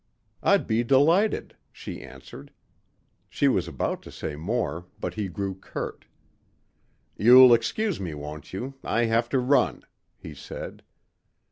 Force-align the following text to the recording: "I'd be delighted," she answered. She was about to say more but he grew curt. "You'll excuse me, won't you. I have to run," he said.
"I'd 0.41 0.65
be 0.65 0.83
delighted," 0.83 1.55
she 1.71 2.01
answered. 2.01 2.51
She 3.29 3.47
was 3.47 3.67
about 3.67 4.01
to 4.01 4.11
say 4.11 4.35
more 4.35 4.87
but 4.99 5.13
he 5.13 5.27
grew 5.27 5.53
curt. 5.53 6.05
"You'll 7.17 7.53
excuse 7.53 7.99
me, 7.99 8.15
won't 8.15 8.51
you. 8.51 8.73
I 8.83 9.05
have 9.05 9.29
to 9.29 9.37
run," 9.37 9.83
he 10.17 10.33
said. 10.33 10.81